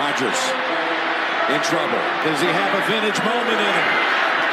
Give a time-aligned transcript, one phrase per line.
[0.00, 0.40] Rodgers
[1.52, 2.00] in trouble.
[2.24, 3.90] Does he have a vintage moment in him?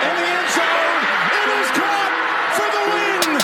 [0.03, 1.03] In the end zone,
[1.39, 2.11] it is caught
[2.51, 3.39] for the win.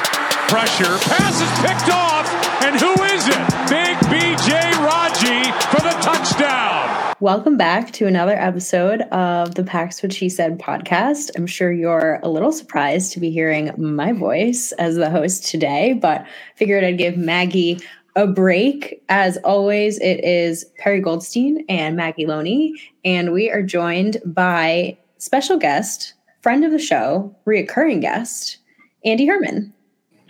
[0.52, 2.28] Pressure, pass is picked off,
[2.62, 3.40] and who is it?
[3.70, 4.52] Big BJ
[4.84, 7.16] Raji for the touchdown.
[7.22, 11.32] Welcome back to another episode of the Pack's What She Said podcast.
[11.38, 15.94] I'm sure you're a little surprised to be hearing my voice as the host today,
[15.94, 16.26] but
[16.58, 17.80] figured I'd give Maggie
[18.16, 19.02] a break.
[19.10, 25.58] As always, it is Perri Goldstein and Maggie Loney, and we are joined by special
[25.58, 28.58] guest, friend of the show, reoccurring guest,
[29.06, 29.74] Andy Herman.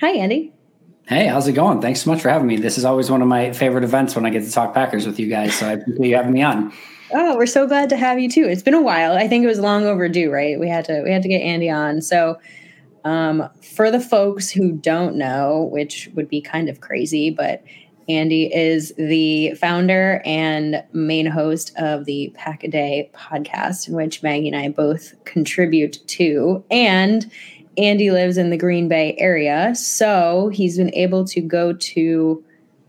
[0.01, 0.53] Hi, Andy.
[1.07, 1.81] Hey, how's it going?
[1.81, 2.55] Thanks so much for having me.
[2.55, 5.19] This is always one of my favorite events when I get to talk Packers with
[5.19, 5.53] you guys.
[5.53, 6.71] So I appreciate you having me on.
[7.11, 8.45] Oh, we're so glad to have you too.
[8.45, 9.13] It's been a while.
[9.13, 10.59] I think it was long overdue, right?
[10.59, 12.01] We had to we had to get Andy on.
[12.01, 12.39] So
[13.03, 17.63] um, for the folks who don't know, which would be kind of crazy, but
[18.09, 24.21] Andy is the founder and main host of the Pack a Day podcast, in which
[24.21, 26.63] Maggie and I both contribute to.
[26.69, 27.31] And
[27.77, 32.43] Andy lives in the Green Bay area, so he's been able to go to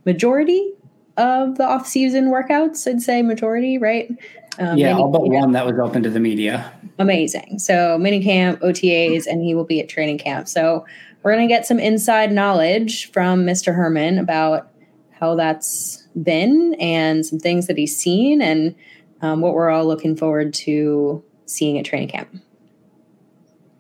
[0.05, 0.73] majority
[1.17, 2.87] of the off-season workouts.
[2.87, 4.11] I'd say majority, right?
[4.59, 6.73] Um, yeah, all but one that was open to the media.
[6.99, 7.59] Amazing.
[7.59, 10.49] So mini camp, OTAs, and he will be at training camp.
[10.49, 10.85] So
[11.23, 13.75] we're gonna get some inside knowledge from Mr.
[13.75, 14.71] Herman about
[15.11, 18.75] how that's been and some things that he's seen and
[19.23, 22.29] um, what we're all looking forward to seeing at training camp.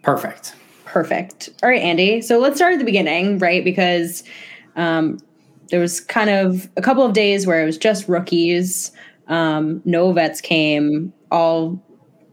[0.02, 0.54] Perfect.
[0.84, 1.50] Perfect.
[1.62, 2.20] All right, Andy.
[2.20, 3.64] So let's start at the beginning, right?
[3.64, 4.22] Because
[4.76, 5.18] um,
[5.70, 8.92] there was kind of a couple of days where it was just rookies.
[9.28, 11.12] Um, no vets came.
[11.30, 11.82] All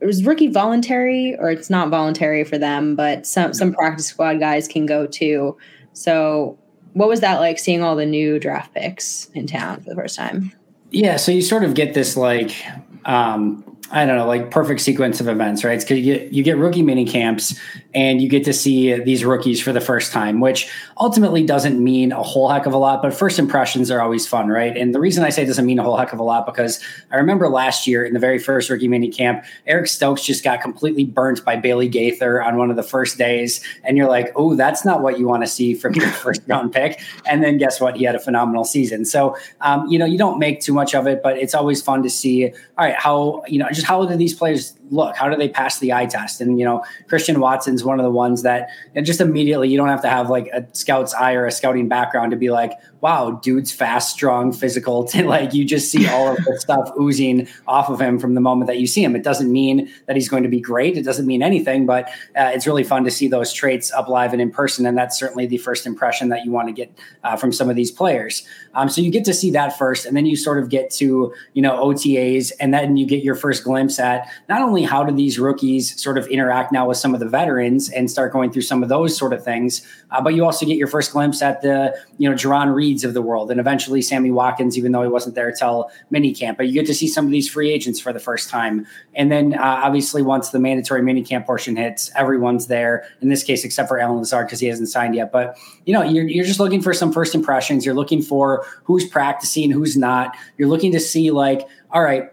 [0.02, 4.40] it was rookie voluntary, or it's not voluntary for them, but some some practice squad
[4.40, 5.57] guys can go too.
[5.94, 6.57] So
[6.94, 10.16] what was that like seeing all the new draft picks in town for the first
[10.16, 10.52] time?
[10.90, 12.66] Yeah, so you sort of get this like
[13.06, 15.79] um, I don't know, like perfect sequence of events, right?
[15.79, 17.59] Because you get you get rookie mini camps
[17.94, 22.13] and you get to see these rookies for the first time, which ultimately doesn't mean
[22.13, 24.78] a whole heck of a lot, but first impressions are always fun, right?
[24.78, 26.79] And the reason I say it doesn't mean a whole heck of a lot because
[27.12, 30.62] I remember last year in the very first rookie mini camp, Eric Stokes just got
[30.62, 34.56] completely burnt by Bailey Gaither on one of the first days, and you're like, oh,
[34.56, 37.02] that's not what you want to see from your first round pick.
[37.25, 37.97] And then guess what?
[37.97, 39.03] He had a phenomenal season.
[39.03, 42.03] So um, you know, you don't make too much of it, but it's always fun
[42.03, 42.47] to see.
[42.47, 45.16] All right, how you know, just how do these players look?
[45.16, 46.41] How do they pass the eye test?
[46.41, 48.69] And you know, Christian Watson's one of the ones that
[49.02, 52.31] just immediately you don't have to have like a scout's eye or a scouting background
[52.31, 55.09] to be like, wow, dude's fast, strong, physical.
[55.31, 58.68] Like you just see all of the stuff oozing off of him from the moment
[58.68, 59.16] that you see him.
[59.16, 60.97] It doesn't mean that he's going to be great.
[60.97, 64.34] It doesn't mean anything, but uh, it's really fun to see those traits up live
[64.34, 64.85] and in person.
[64.85, 66.91] And that's certainly the first impression that you want to get
[67.23, 68.44] uh, from some of these players.
[68.73, 71.34] Um, so you get to see that first, and then you sort of get to
[71.53, 75.14] you know OTAs, and then you get your first glimpse at not only how do
[75.16, 78.62] these rookies sort of interact now with some of the veterans and start going through
[78.62, 81.62] some of those sort of things, uh, but you also get your first glimpse at
[81.62, 85.08] the you know Jarran Reeds of the world, and eventually Sammy Watkins, even though he
[85.08, 86.58] wasn't there till minicamp.
[86.58, 88.85] But you get to see some of these free agents for the first time,
[89.16, 93.06] and then uh, obviously once the mandatory minicamp portion hits, everyone's there.
[93.22, 95.32] In this case, except for Allen Lazard because he hasn't signed yet.
[95.32, 97.85] But you know, you're you're just looking for some first impressions.
[97.85, 100.35] You're looking for who's practicing, who's not.
[100.58, 102.32] You're looking to see like, all right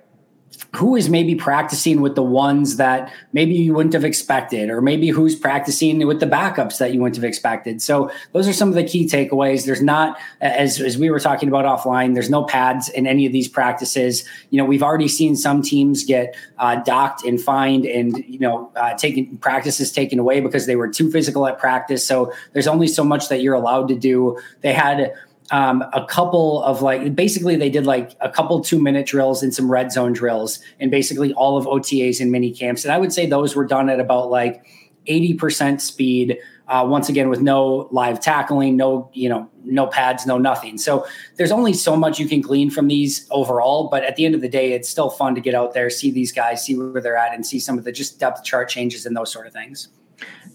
[0.76, 5.08] who is maybe practicing with the ones that maybe you wouldn't have expected, or maybe
[5.08, 7.80] who's practicing with the backups that you wouldn't have expected.
[7.80, 9.64] So those are some of the key takeaways.
[9.64, 13.32] There's not, as, as we were talking about offline, there's no pads in any of
[13.32, 14.28] these practices.
[14.50, 18.70] You know, we've already seen some teams get uh, docked and fined and, you know,
[18.76, 22.06] uh, taken practices taken away because they were too physical at practice.
[22.06, 24.38] So there's only so much that you're allowed to do.
[24.60, 25.12] They had
[25.50, 29.54] um, a couple of like basically they did like a couple two minute drills and
[29.54, 32.84] some red zone drills and basically all of OTAs and mini camps.
[32.84, 34.64] And I would say those were done at about like
[35.08, 36.38] 80% speed.
[36.68, 40.76] Uh, once again, with no live tackling, no you know, no pads, no nothing.
[40.76, 41.06] So
[41.36, 43.88] there's only so much you can glean from these overall.
[43.88, 46.10] But at the end of the day, it's still fun to get out there, see
[46.10, 49.06] these guys, see where they're at, and see some of the just depth chart changes
[49.06, 49.88] and those sort of things.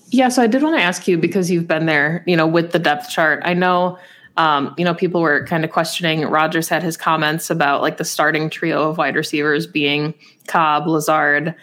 [0.09, 2.73] Yeah, so I did want to ask you because you've been there, you know, with
[2.73, 3.41] the depth chart.
[3.43, 3.97] I know
[4.37, 6.21] um, you know, people were kind of questioning.
[6.21, 10.13] Rodgers had his comments about like the starting trio of wide receivers being
[10.47, 11.53] Cobb, Lazard,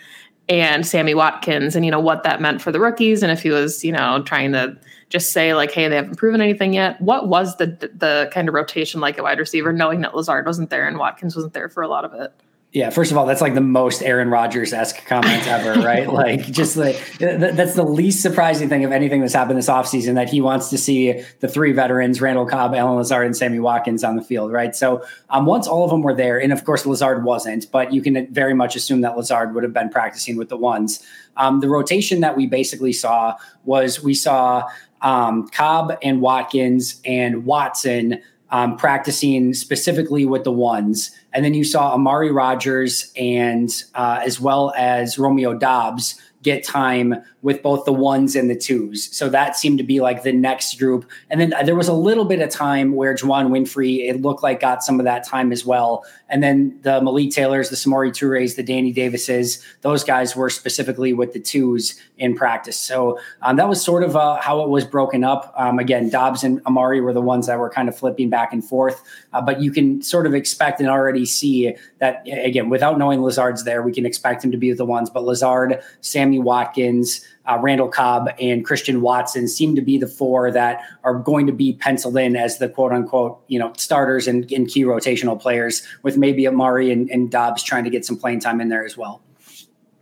[0.48, 3.50] and Sammy Watkins, and you know what that meant for the rookies, and if he
[3.50, 4.76] was, you know, trying to
[5.08, 7.00] just say like, hey, they haven't proven anything yet.
[7.00, 10.70] What was the the kind of rotation like at wide receiver, knowing that Lazard wasn't
[10.70, 12.32] there and Watkins wasn't there for a lot of it?
[12.72, 16.08] Yeah, first of all, that's like the most Aaron Rodgers esque comment ever, right?
[16.08, 20.14] like, just like th- that's the least surprising thing of anything that's happened this offseason
[20.14, 24.04] that he wants to see the three veterans, Randall Cobb, Allen Lazard, and Sammy Watkins
[24.04, 24.76] on the field, right?
[24.76, 28.02] So, um, once all of them were there, and of course, Lazard wasn't, but you
[28.02, 31.04] can very much assume that Lazard would have been practicing with the ones.
[31.36, 34.68] Um, the rotation that we basically saw was we saw
[35.02, 41.10] um, Cobb and Watkins and Watson um, practicing specifically with the ones.
[41.32, 47.14] And then you saw Amari Rodgers and uh, as well as Romeo Doubs get time
[47.42, 49.14] with both the ones and the twos.
[49.16, 51.08] So that seemed to be like the next group.
[51.30, 54.42] And then uh, there was a little bit of time where Juwann Winfrey, it looked
[54.42, 56.04] like got some of that time as well.
[56.28, 61.12] And then the Malik Taylors, the Samori Toure's, the Danny Davises, those guys were specifically
[61.12, 62.78] with the twos in practice.
[62.78, 65.52] So um, that was sort of uh, how it was broken up.
[65.56, 68.64] Um, again, Doubs and Amari were the ones that were kind of flipping back and
[68.64, 69.02] forth.
[69.32, 73.64] Uh, but you can sort of expect and already see that, again, without knowing Lazard's
[73.64, 75.08] there, we can expect him to be the ones.
[75.08, 80.50] But Lazard, Sammy Watkins, uh, Randall Cobb and Christian Watson seem to be the four
[80.50, 84.50] that are going to be penciled in as the quote unquote, you know, starters and,
[84.52, 88.40] and key rotational players with maybe Amari and, and Doubs trying to get some playing
[88.40, 89.22] time in there as well.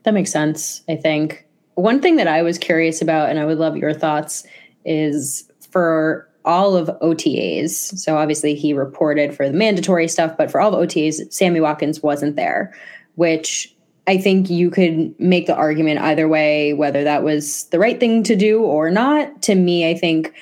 [0.03, 1.47] That makes sense, I think.
[1.75, 4.45] One thing that I was curious about, and I would love your thoughts,
[4.85, 7.71] is for all of OTAs.
[7.99, 12.03] So obviously he reported for the mandatory stuff, but for all the OTAs, Sammy Watkins
[12.03, 12.75] wasn't there,
[13.17, 13.75] which
[14.09, 18.23] I think you could make the argument either way, whether that was the right thing
[18.23, 19.43] to do or not.
[19.43, 20.33] To me, I think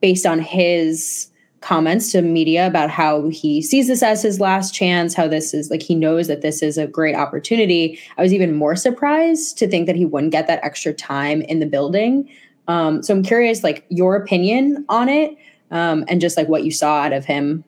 [0.00, 1.28] based on his
[1.60, 5.68] comments to media about how he sees this as his last chance, how this is
[5.68, 7.98] like he knows that this is a great opportunity.
[8.16, 11.58] I was even more surprised to think that he wouldn't get that extra time in
[11.58, 12.30] the building.
[12.68, 15.36] Um, so I'm curious, like your opinion on it,
[15.72, 17.64] um, and just like what you saw out of him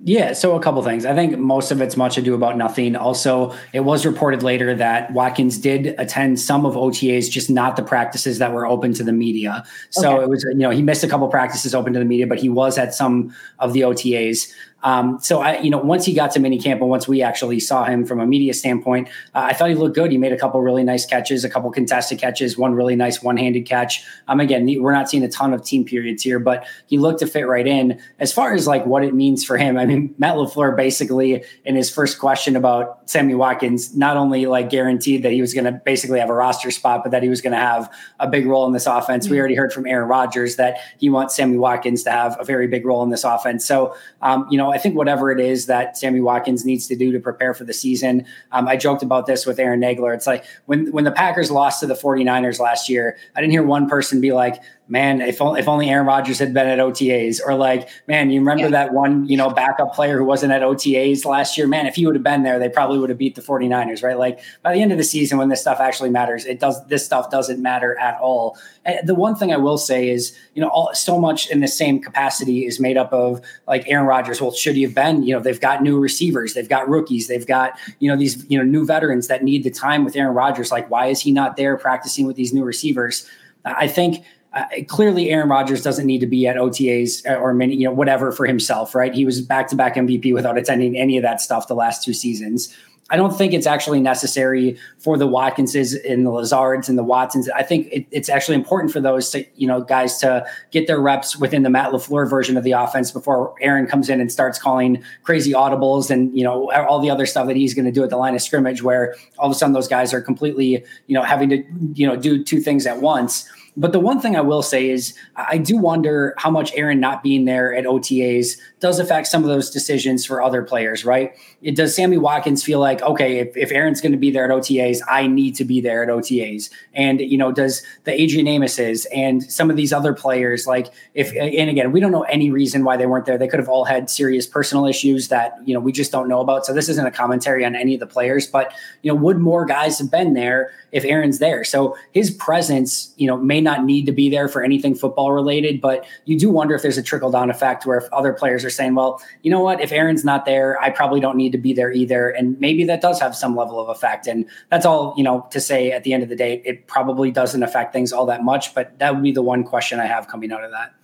[0.00, 1.06] yeah, so a couple things.
[1.06, 2.96] I think most of it's much ado about nothing.
[2.96, 7.82] Also, it was reported later that Watkins did attend some of OTAs, just not the
[7.82, 9.64] practices that were open to the media.
[9.90, 10.24] So okay.
[10.24, 12.48] it was, you know, he missed a couple practices open to the media, but he
[12.48, 14.52] was at some of the OTAs.
[14.84, 17.84] Um, so I, you know, once he got to minicamp and once we actually saw
[17.84, 20.12] him from a media standpoint, uh, I thought he looked good.
[20.12, 23.66] He made a couple really nice catches, a couple contested catches, one really nice one-handed
[23.66, 24.04] catch.
[24.28, 27.26] Um, again, we're not seeing a ton of team periods here, but he looked to
[27.26, 27.98] fit right in.
[28.18, 31.76] As far as like what it means for him, I mean, Matt LaFleur basically in
[31.76, 35.72] his first question about Sammy Watkins, not only like guaranteed that he was going to
[35.72, 37.90] basically have a roster spot, but that he was going to have
[38.20, 39.24] a big role in this offense.
[39.24, 39.32] Mm-hmm.
[39.32, 42.66] We already heard from Aaron Rodgers that he wants Sammy Watkins to have a very
[42.66, 43.64] big role in this offense.
[43.64, 47.12] So, um, you know, I think whatever it is that Sammy Watkins needs to do
[47.12, 48.26] to prepare for the season.
[48.50, 50.12] Um, I joked about this with Aaron Nagler.
[50.12, 53.62] It's like when when the Packers lost to the 49ers last year, I didn't hear
[53.62, 57.40] one person be like, man, if only, if only Aaron Rodgers had been at OTAs,
[57.44, 58.70] or like, man, you remember yeah.
[58.70, 61.66] that one, you know, backup player who wasn't at OTAs last year?
[61.66, 64.18] Man, if he would have been there, they probably would have beat the 49ers, right?
[64.18, 67.04] Like by the end of the season, when this stuff actually matters, it does, this
[67.04, 68.58] stuff doesn't matter at all.
[68.84, 71.68] And the one thing I will say is, you know, all, so much in the
[71.68, 74.40] same capacity is made up of like Aaron Rodgers.
[74.40, 77.46] Well, should he have been, you know, they've got new receivers, they've got rookies, they've
[77.46, 80.70] got, you know, these, you know, new veterans that need the time with Aaron Rodgers.
[80.70, 83.26] Like, why is he not there practicing with these new receivers?
[83.64, 84.24] I think
[84.54, 88.30] uh, clearly Aaron Rodgers doesn't need to be at OTAs or many, you know, whatever
[88.30, 89.12] for himself, right?
[89.12, 92.14] He was back to back MVP without attending any of that stuff the last two
[92.14, 92.74] seasons.
[93.10, 97.50] I don't think it's actually necessary for the Watkinses and the Lazards and the Watsons.
[97.50, 100.98] I think it, it's actually important for those to, you know, guys to get their
[101.00, 104.58] reps within the Matt LaFleur version of the offense before Aaron comes in and starts
[104.58, 108.02] calling crazy audibles and, you know, all the other stuff that he's going to do
[108.02, 111.14] at the line of scrimmage where all of a sudden those guys are completely, you
[111.14, 113.46] know, having to, you know, do two things at once.
[113.76, 117.22] But the one thing I will say is I do wonder how much Aaron not
[117.22, 121.32] being there at OTAs does affect some of those decisions for other players, right?
[121.64, 124.50] It does Sammy Watkins feel like, okay, if, if Aaron's going to be there at
[124.50, 126.68] OTAs, I need to be there at OTAs.
[126.92, 131.32] And, you know, does the Adrian Amos's and some of these other players, like if,
[131.34, 133.38] and again, we don't know any reason why they weren't there.
[133.38, 136.40] They could have all had serious personal issues that, you know, we just don't know
[136.40, 136.66] about.
[136.66, 139.64] So this isn't a commentary on any of the players, but, you know, would more
[139.64, 141.64] guys have been there if Aaron's there?
[141.64, 145.80] So his presence, you know, may not need to be there for anything football related,
[145.80, 148.70] but you do wonder if there's a trickle down effect where if other players are
[148.70, 151.72] saying, well, you know what, if Aaron's not there, I probably don't need to be
[151.72, 152.28] there either.
[152.28, 154.26] And maybe that does have some level of effect.
[154.26, 157.30] And that's all, you know, to say at the end of the day, it probably
[157.30, 158.74] doesn't affect things all that much.
[158.74, 160.94] But that would be the one question I have coming out of that.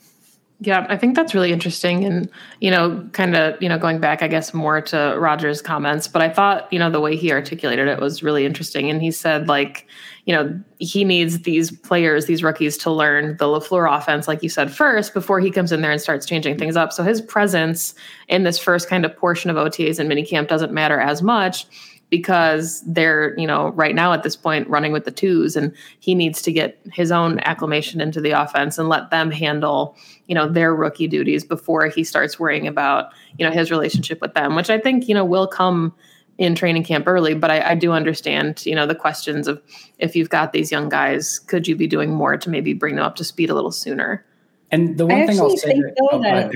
[0.63, 2.05] Yeah, I think that's really interesting.
[2.05, 2.29] And,
[2.61, 6.21] you know, kind of, you know, going back, I guess, more to Rodgers' comments, but
[6.21, 8.91] I thought, you know, the way he articulated it was really interesting.
[8.91, 9.87] And he said, like,
[10.27, 14.51] you know, he needs these players, these rookies to learn the LaFleur offense, like you
[14.51, 16.93] said, first before he comes in there and starts changing things up.
[16.93, 17.95] So his presence
[18.29, 21.67] in this first kind of portion of OTAs and minicamp doesn't matter as much
[22.11, 26.15] because they're you know right now at this point running with the twos and he
[26.15, 30.49] needs to get his own acclimation into the offense and let them handle you know
[30.49, 34.71] their rookie duties before he starts worrying about you know his relationship with them which
[34.71, 35.95] i think you know will come
[36.41, 37.35] in training camp early.
[37.35, 39.63] But I, I do understand you know the questions of
[39.99, 43.05] if you've got these young guys could you be doing more to maybe bring them
[43.05, 44.25] up to speed a little sooner?
[44.73, 46.53] And the one thing i'll say though, oh, that,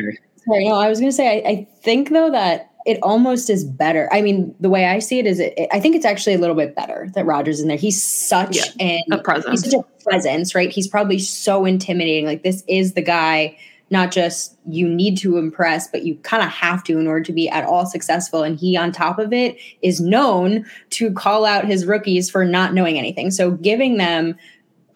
[0.46, 3.64] sorry no i was going to say I, I think though that it almost is
[3.64, 4.09] better.
[4.12, 6.38] I mean, the way I see it is, it, it I think it's actually a
[6.38, 7.76] little bit better that Rodgers in there.
[7.76, 9.62] He's such yeah, an a presence.
[9.62, 10.71] He's such a presence, right?
[10.71, 12.26] He's probably so intimidating.
[12.26, 13.57] Like this is the guy.
[13.91, 17.33] Not just you need to impress, but you kind of have to in order to
[17.33, 18.43] be at all successful.
[18.43, 22.75] And he, on top of it, is known to call out his rookies for not
[22.75, 23.31] knowing anything.
[23.31, 24.37] So giving them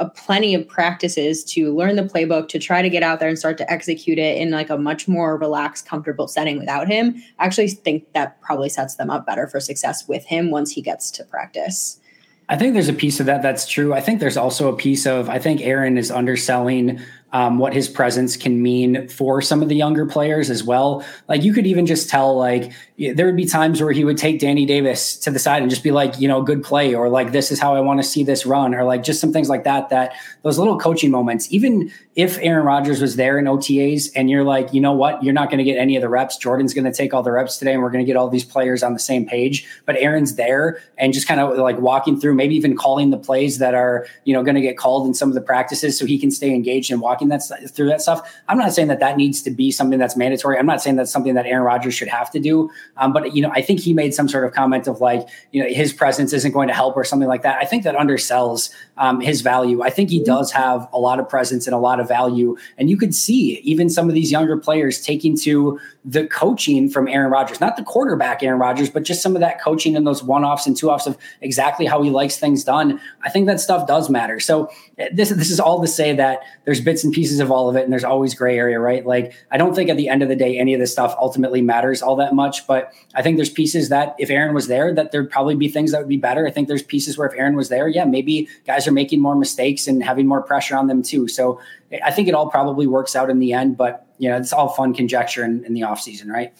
[0.00, 3.38] a plenty of practices to learn the playbook to try to get out there and
[3.38, 7.46] start to execute it in like a much more relaxed comfortable setting without him I
[7.46, 11.10] actually think that probably sets them up better for success with him once he gets
[11.12, 12.00] to practice
[12.48, 13.92] I think there's a piece of that that's true.
[13.92, 16.98] I think there's also a piece of I think Aaron is underselling
[17.32, 21.04] um, what his presence can mean for some of the younger players as well.
[21.28, 24.40] Like you could even just tell, like there would be times where he would take
[24.40, 27.32] Danny Davis to the side and just be like, you know, good play, or like
[27.32, 29.64] this is how I want to see this run, or like just some things like
[29.64, 29.90] that.
[29.90, 34.42] That those little coaching moments, even if Aaron Rodgers was there in OTAs and you're
[34.42, 36.36] like, you know what, you're not going to get any of the reps.
[36.36, 38.44] Jordan's going to take all the reps today, and we're going to get all these
[38.44, 39.64] players on the same page.
[39.86, 43.58] But Aaron's there and just kind of like walking through, maybe even calling the plays
[43.58, 46.18] that are you know going to get called in some of the practices, so he
[46.18, 47.40] can stay engaged and walking that
[47.72, 48.28] through that stuff.
[48.48, 50.58] I'm not saying that that needs to be something that's mandatory.
[50.58, 52.68] I'm not saying that's something that Aaron Rodgers should have to do.
[52.96, 55.62] Um, but you know, I think he made some sort of comment of like, you
[55.62, 57.58] know, his presence isn't going to help or something like that.
[57.62, 59.82] I think that undersells um, his value.
[59.82, 62.90] I think he does have a lot of presence and a lot of value, and
[62.90, 67.30] you could see even some of these younger players taking to the coaching from Aaron
[67.30, 70.44] Rodgers, not the quarterback Aaron Rodgers, but just some of that coaching and those one
[70.44, 73.00] offs and two offs of exactly how he likes things done.
[73.22, 74.40] I think that stuff does matter.
[74.40, 77.68] So eh, this this is all to say that there's bits and pieces of all
[77.68, 79.04] of it, and there's always gray area, right?
[79.04, 81.60] Like I don't think at the end of the day any of this stuff ultimately
[81.60, 85.12] matters all that much, but I think there's pieces that if Aaron was there, that
[85.12, 86.46] there'd probably be things that would be better.
[86.46, 89.36] I think there's pieces where if Aaron was there, yeah, maybe guys are making more
[89.36, 91.28] mistakes and having more pressure on them too.
[91.28, 91.60] So
[92.04, 94.68] I think it all probably works out in the end, but you know, it's all
[94.68, 96.52] fun conjecture in, in the off season, right?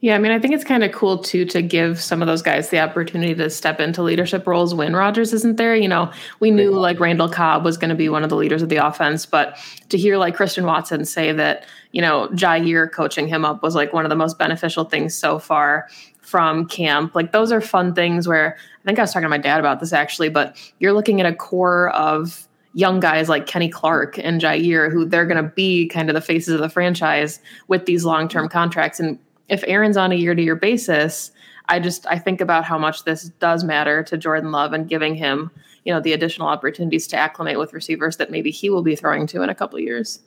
[0.00, 2.42] Yeah, I mean, I think it's kind of cool too to give some of those
[2.42, 5.74] guys the opportunity to step into leadership roles when Rodgers isn't there.
[5.74, 8.60] You know, we knew like Randall Cobb was going to be one of the leaders
[8.62, 9.58] of the offense, but
[9.88, 13.94] to hear like Christian Watson say that, you know, Jaire coaching him up was like
[13.94, 15.88] one of the most beneficial things so far
[16.20, 17.14] from camp.
[17.14, 19.80] Like those are fun things where I think I was talking to my dad about
[19.80, 24.38] this actually, but you're looking at a core of young guys like Kenny Clark and
[24.38, 28.04] Jaire, who they're going to be kind of the faces of the franchise with these
[28.04, 29.00] long term contracts.
[29.00, 29.18] And
[29.48, 31.30] if Aaron's on a year to year basis,
[31.70, 35.14] I just I think about how much this does matter to Jordan Love and giving
[35.14, 35.50] him
[35.86, 39.26] you know the additional opportunities to acclimate with receivers that maybe he will be throwing
[39.28, 40.20] to in a couple years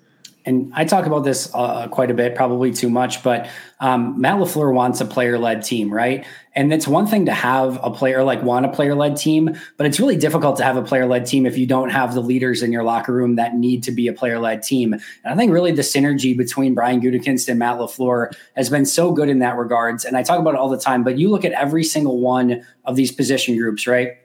[0.46, 4.38] and I talk about this uh, quite a bit, probably too much, but um, Matt
[4.38, 6.26] LaFleur wants a player led team, right?
[6.56, 9.86] And it's one thing to have a player like want a player led team, but
[9.86, 12.64] it's really difficult to have a player led team if you don't have the leaders
[12.64, 14.94] in your locker room that need to be a player led team.
[14.94, 19.12] And I think really the synergy between Brian Gutekunst and Matt LaFleur has been so
[19.12, 20.06] good in that regards.
[20.06, 22.66] And I talk about it all the time, but you look at every single one
[22.86, 24.18] of these position groups, right?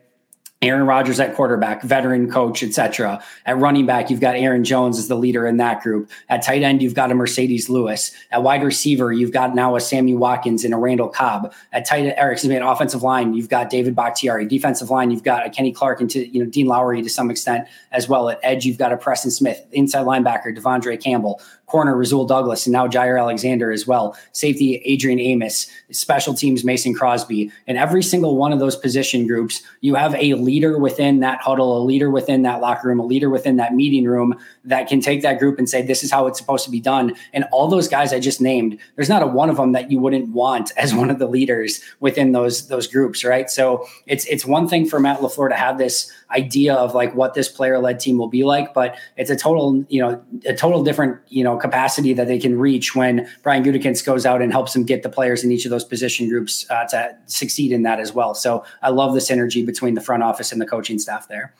[0.61, 3.21] Aaron Rodgers at quarterback, veteran coach, etc.
[3.45, 6.09] At running back, you've got Aaron Jones as the leader in that group.
[6.29, 8.11] At tight end, you've got a Marcedes Lewis.
[8.31, 11.53] At wide receiver, you've got now a Sammy Watkins and a Randall Cobb.
[11.73, 14.45] At tight, or excuse me, at offensive line, you've got David Bakhtiari.
[14.45, 17.29] Defensive line, you've got a Kenny Clark and to you know Dean Lowry to some
[17.29, 18.29] extent as well.
[18.29, 19.63] At edge, you've got a Preston Smith.
[19.71, 24.17] Inside linebacker, De'Vondre Campbell corner Rasul Douglas, and now Jaire Alexander as well.
[24.31, 27.51] Safety Adrian Amos, special teams Mason Crosby.
[27.67, 31.77] In every single one of those position groups, you have a leader within that huddle,
[31.77, 35.21] a leader within that locker room, a leader within that meeting room that can take
[35.21, 37.15] that group and say, this is how it's supposed to be done.
[37.33, 39.99] And all those guys I just named, there's not a one of them that you
[39.99, 43.49] wouldn't want as one of the leaders within those those groups, right?
[43.49, 47.33] So it's it's one thing for Matt LaFleur to have this idea of like what
[47.33, 50.83] this player led team will be like, but it's a total, you know, a total
[50.83, 54.73] different, you know, capacity that they can reach when Brian Gutekunst goes out and helps
[54.73, 57.99] them get the players in each of those position groups uh, to succeed in that
[57.99, 58.33] as well.
[58.33, 61.53] So I love the synergy between the front office and the coaching staff there.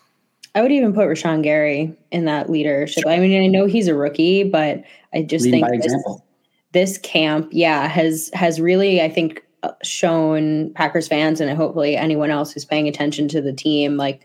[0.55, 3.03] I would even put Rashan Gary in that leadership.
[3.03, 3.11] Sure.
[3.11, 5.95] I mean, I know he's a rookie, but I just Leading think this,
[6.71, 12.31] this camp, yeah, has has really, I think, uh, shown Packers fans and hopefully anyone
[12.31, 14.21] else who's paying attention to the team, like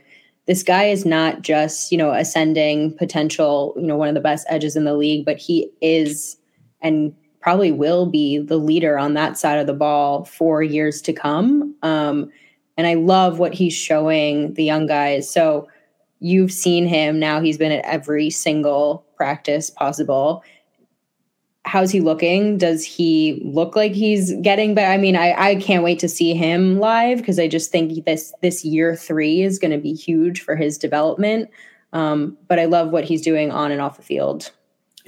[0.50, 4.45] this guy is not just, you know, ascending potential, you know, one of the best
[4.50, 6.37] edges in the league, but he is
[6.80, 11.12] and probably will be the leader on that side of the ball for years to
[11.12, 11.73] come.
[11.85, 12.33] Um,
[12.76, 15.33] and I love what he's showing the young guys.
[15.33, 15.69] So
[16.19, 20.42] you've seen him now, he's been at every single practice possible
[21.64, 22.59] how's he looking?
[22.59, 24.90] Does he look like he's getting better?
[24.90, 28.33] I mean, I, I can't wait to see him live because I just think this
[28.40, 31.50] this year three is going to be huge for his development.
[31.93, 34.52] Um, but I love what he's doing on and off the field.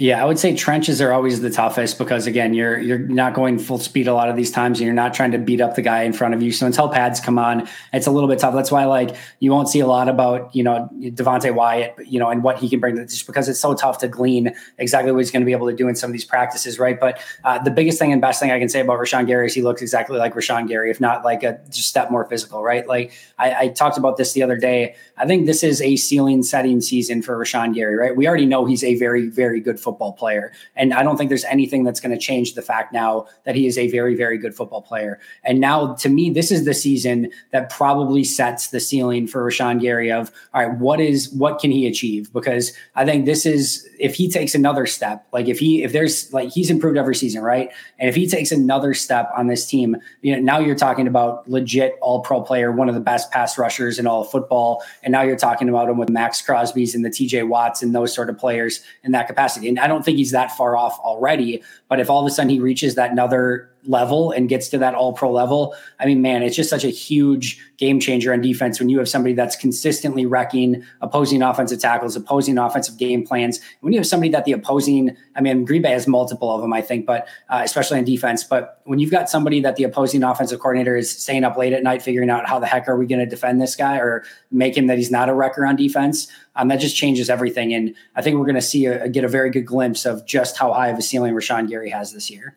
[0.02, 3.60] Yeah, I would say trenches are always the toughest because again, you're you're not going
[3.60, 5.82] full speed a lot of these times, and you're not trying to beat up the
[5.82, 6.50] guy in front of you.
[6.50, 8.52] So until pads come on, it's a little bit tough.
[8.52, 12.30] That's why like you won't see a lot about you know Devonte Wyatt, you know,
[12.30, 15.18] and what he can bring to just because it's so tough to glean exactly what
[15.18, 16.98] he's going to be able to do in some of these practices, right?
[16.98, 19.54] But uh, the biggest thing and best thing I can say about Rashan Gary is
[19.54, 22.88] he looks exactly like Rashan Gary, if not like a just step more physical, right?
[22.88, 24.96] Like I, I talked about this the other day.
[25.16, 28.16] I think this is a ceiling setting season for Rashan Gary, right?
[28.16, 30.52] We already know he's a very very good football player.
[30.76, 33.66] And I don't think there's anything that's going to change the fact now that he
[33.66, 35.20] is a very, very good football player.
[35.44, 39.80] And now, to me, this is the season that probably sets the ceiling for Rashan
[39.80, 42.32] Gary of, all right, what is, what can he achieve?
[42.32, 46.32] Because I think this is, if he takes another step, like if he, if there's,
[46.32, 47.70] like, he's improved every season, right?
[47.98, 51.48] And if he takes another step on this team, you know, now you're talking about
[51.48, 54.82] legit all pro player, one of the best pass rushers in all of football.
[55.02, 58.12] And now you're talking about him with Maxx Crosby's and the TJ Watts and those
[58.14, 59.68] sort of players in that capacity.
[59.72, 61.62] And I don't think he's that far off already.
[61.88, 64.94] But if all of a sudden he reaches that another level and gets to that
[64.94, 68.78] all pro level, I mean, man, it's just such a huge game changer on defense
[68.78, 73.60] when you have somebody that's consistently wrecking opposing offensive tackles, opposing offensive game plans.
[73.80, 76.72] When you have somebody that the opposing, I mean, Green Bay has multiple of them,
[76.72, 78.44] I think, but uh, especially on defense.
[78.44, 81.82] But when you've got somebody that the opposing offensive coordinator is staying up late at
[81.82, 84.76] night figuring out how the heck are we going to defend this guy or make
[84.76, 87.74] him that he's not a wrecker on defense, um, that just changes everything.
[87.74, 90.56] And I think we're going to see a, get a very good glimpse of just
[90.56, 92.56] how high of a ceiling Rashan Gary has this year.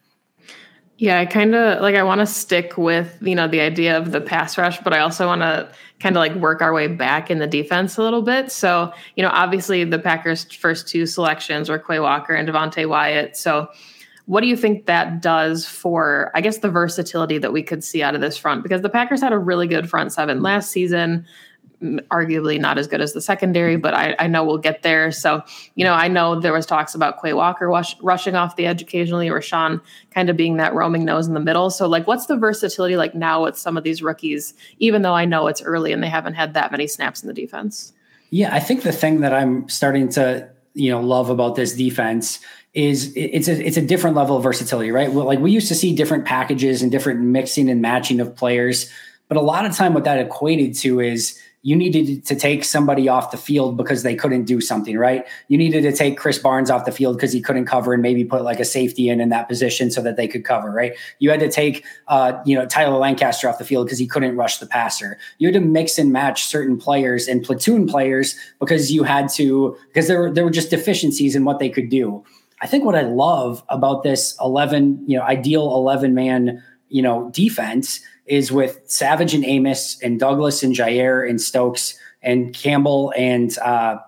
[0.98, 4.14] Yeah, I kind of like I want to stick with, you know, the idea of
[4.14, 7.30] the pass rush, but I also want to kind of like work our way back
[7.30, 8.50] in the defense a little bit.
[8.50, 13.36] So, you know, obviously the Packers first two selections were Quay Walker and Devonte Wyatt.
[13.36, 13.70] So,
[14.28, 18.02] what do you think that does for I guess the versatility that we could see
[18.02, 21.26] out of this front because the Packers had a really good front seven last season
[22.12, 25.12] arguably not as good as the secondary, but I, I, know we'll get there.
[25.12, 25.44] So,
[25.76, 28.82] you know, I know there was talks about Quay Walker rush, rushing off the edge
[28.82, 31.70] occasionally, or Sean kind of being that roaming nose in the middle.
[31.70, 34.54] So, like, what's the versatility like now with some of these rookies?
[34.80, 37.34] Even though I know it's early and they haven't had that many snaps in the
[37.34, 37.94] defense.
[38.30, 42.40] Yeah, I think the thing that I'm starting to you know love about this defense
[42.74, 45.12] is it's a it's a different level of versatility, right?
[45.12, 48.92] Well, like we used to see different packages and different mixing and matching of players,
[49.30, 53.10] but a lot of time what that equated to is you needed to take somebody
[53.10, 55.26] off the field because they couldn't do something, right?
[55.48, 58.24] You needed to take Krys Barnes off the field because he couldn't cover and maybe
[58.24, 60.94] put like a safety in in that position so that they could cover, right?
[61.18, 64.36] You had to take, uh, you know, Tyler Lancaster off the field because he couldn't
[64.36, 65.18] rush the passer.
[65.40, 69.76] You had to mix and match certain players and platoon players because you had to
[69.88, 72.24] because there were there were just deficiencies in what they could do.
[72.62, 77.32] I think what I love about this 11, you know, ideal 11 man, you know,
[77.32, 83.58] defense is with Savage and Amos and Douglas and Jaire and Stokes and Campbell and
[83.60, 84.00] uh,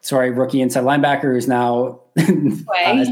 [0.00, 3.04] sorry, rookie inside linebacker who's now uh,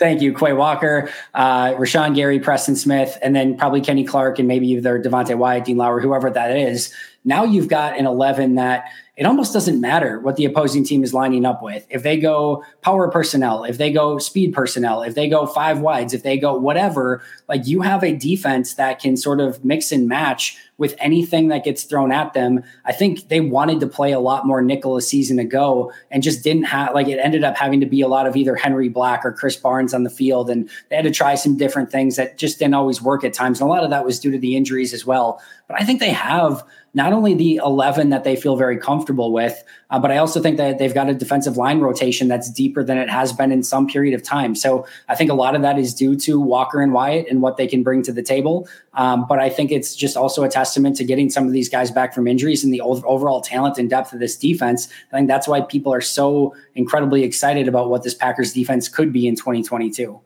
[0.00, 4.48] Thank you, Quay Walker, uh, Rashan Gary, Preston Smith, and then probably Kenny Clark, and
[4.48, 6.92] maybe either Devonte Wyatt, Dean Lowry, whoever that is.
[7.24, 11.14] Now you've got an 11 that it almost doesn't matter what the opposing team is
[11.14, 11.86] lining up with.
[11.88, 16.12] If they go power personnel, if they go speed personnel, if they go five wides,
[16.12, 20.08] if they go whatever, like you have a defense that can sort of mix and
[20.08, 22.64] match with anything that gets thrown at them.
[22.84, 26.42] I think they wanted to play a lot more nickel a season ago and just
[26.42, 29.24] didn't have like it ended up having to be a lot of either Henry Black
[29.24, 30.50] or Krys Barnes on the field.
[30.50, 33.60] And they had to try some different things that just didn't always work at times.
[33.60, 35.40] And a lot of that was due to the injuries as well.
[35.68, 36.64] But I think they have
[36.94, 40.56] not only the 11 that they feel very comfortable with, uh, but I also think
[40.58, 43.88] that they've got a defensive line rotation that's deeper than it has been in some
[43.88, 44.54] period of time.
[44.54, 47.56] So I think a lot of that is due to Walker and Wyatt and what
[47.56, 48.68] they can bring to the table.
[48.94, 51.90] Um, but I think it's just also a testament to getting some of these guys
[51.90, 54.88] back from injuries and the overall talent and depth of this defense.
[55.12, 59.12] I think that's why people are so incredibly excited about what this Packers defense could
[59.12, 60.20] be in 2022.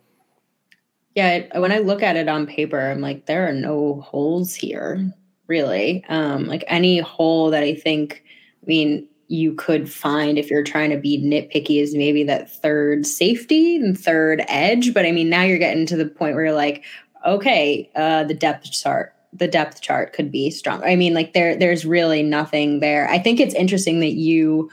[1.14, 5.12] Yeah, when I look at it on paper, I'm like, there are no holes here
[5.48, 6.04] really.
[6.08, 8.22] Um, like any hole that I think,
[8.62, 13.06] I mean, you could find if you're trying to be nitpicky is maybe that third
[13.06, 14.94] safety and third edge.
[14.94, 16.84] But I mean, now you're getting to the point where you're like,
[17.26, 20.82] okay, uh, the depth chart, the depth chart could be strong.
[20.82, 23.08] I mean, like there, there's really nothing there.
[23.08, 24.70] I think it's interesting that you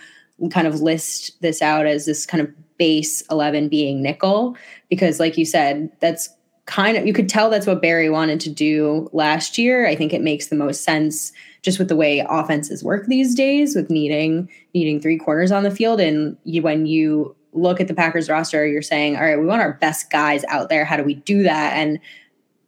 [0.52, 4.56] kind of list this out as this kind of base 11 being nickel,
[4.90, 6.30] because like you said, that's
[6.65, 9.88] kind of you could tell that's what Barry wanted to do last year.
[9.88, 13.75] I think it makes the most sense just with the way offenses work these days
[13.75, 15.99] with needing needing three corners on the field.
[15.99, 19.62] And you, when you look at the Packers roster you're saying all right we want
[19.62, 20.86] our best guys out there.
[20.86, 21.73] How do we do that?
[21.73, 21.99] And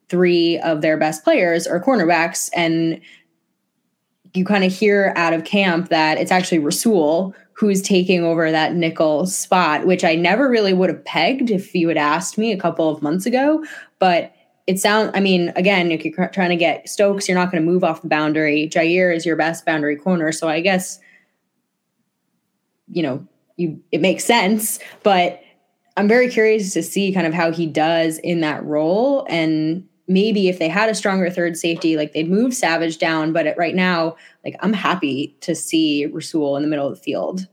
[0.09, 2.49] three of their best players are cornerbacks.
[2.55, 3.01] And
[4.33, 8.75] you kind of hear out of camp that it's actually Rasul who's taking over that
[8.75, 12.57] nickel spot, which I never really would have pegged if you had asked me a
[12.57, 13.63] couple of months ago.
[13.97, 14.33] But
[14.67, 17.69] it sounds, I mean, again, if you're trying to get Stokes, you're not going to
[17.69, 18.69] move off the boundary.
[18.71, 20.31] Jaire is your best boundary corner.
[20.31, 20.99] So I guess,
[22.91, 24.77] you know, you it makes sense.
[25.01, 25.41] But
[25.95, 29.25] I'm very curious to see kind of how he does in that role.
[29.29, 33.33] And maybe if they had a stronger third safety, like they'd move Savage down.
[33.33, 37.47] But right now, like I'm happy to see Rasul in the middle of the field.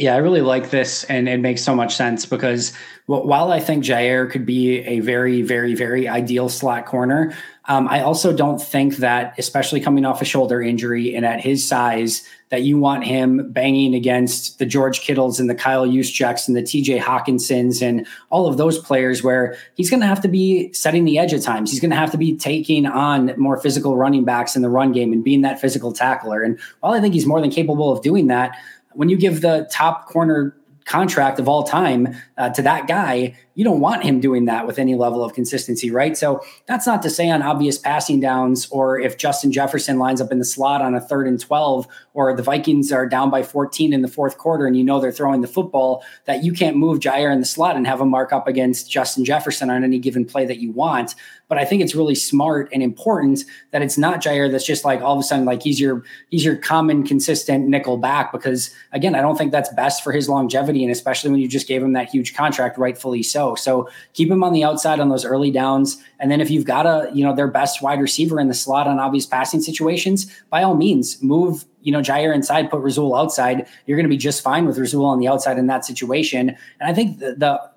[0.00, 2.72] Yeah, I really like this, and it makes so much sense because
[3.04, 7.34] while I think Jaire could be a very, very, very ideal slot corner,
[7.66, 11.68] um, I also don't think that, especially coming off a shoulder injury and at his
[11.68, 16.56] size, that you want him banging against the George Kittles and the Kyle Juszczyks and
[16.56, 20.72] the TJ Hockensons and all of those players where he's going to have to be
[20.72, 21.70] setting the edge at times.
[21.70, 24.92] He's going to have to be taking on more physical running backs in the run
[24.92, 26.42] game and being that physical tackler.
[26.42, 28.56] And while I think he's more than capable of doing that,
[28.92, 33.64] when you give the top corner contract of all time uh, to that guy, you
[33.64, 36.16] don't want him doing that with any level of consistency, right?
[36.16, 40.32] So that's not to say on obvious passing downs or if Justin Jefferson lines up
[40.32, 43.92] in the slot on a third and 12 or the Vikings are down by 14
[43.92, 47.00] in the fourth quarter and you know they're throwing the football that you can't move
[47.00, 50.24] Jaire in the slot and have him mark up against Justin Jefferson on any given
[50.24, 51.14] play that you want.
[51.48, 55.02] But I think it's really smart and important that it's not Jaire that's just like
[55.02, 59.14] all of a sudden like he's your he's your common consistent nickel back because again
[59.14, 61.92] I don't think that's best for his longevity and especially when you just gave him
[61.92, 63.49] that huge contract rightfully so.
[63.54, 66.02] So keep him on the outside on those early downs.
[66.18, 68.86] And then if you've got a, you know, their best wide receiver in the slot
[68.86, 73.66] on obvious passing situations, by all means, move, you know, Jaire inside, put Rasul outside.
[73.86, 76.50] You're going to be just fine with Rasul on the outside in that situation.
[76.80, 77.70] And I think the, the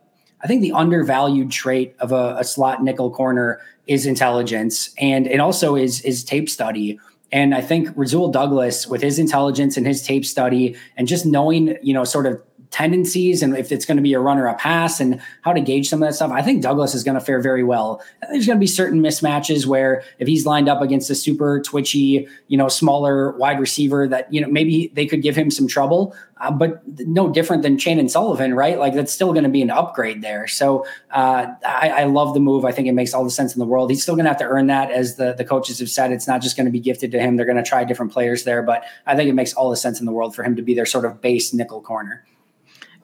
[0.44, 5.40] I think the undervalued trait of a, a slot nickel corner is intelligence, and it
[5.40, 7.00] also is is tape study.
[7.32, 11.78] And I think Rasul Douglas, with his intelligence and his tape study, and just knowing,
[11.82, 12.40] you know, sort of
[12.74, 15.88] tendencies and if it's going to be a runner a pass and how to gauge
[15.88, 16.32] some of that stuff.
[16.32, 18.04] I think Douglas is going to fare very well.
[18.32, 22.28] There's going to be certain mismatches where if he's lined up against a super twitchy,
[22.48, 26.16] you know, smaller wide receiver that, you know, maybe they could give him some trouble,
[26.38, 28.80] uh, but no different than Chandon Sullivan, right?
[28.80, 30.48] Like that's still going to be an upgrade there.
[30.48, 32.66] So uh, I, I, love the move.
[32.66, 33.92] I think it makes all the sense in the world.
[33.92, 36.28] He's still going to have to earn that as the, the coaches have said, it's
[36.28, 37.36] not just going to be gifted to him.
[37.36, 40.00] They're going to try different players there, but I think it makes all the sense
[40.00, 42.26] in the world for him to be their sort of base nickel corner.